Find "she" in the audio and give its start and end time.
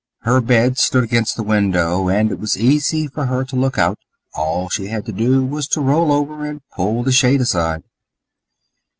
4.67-4.87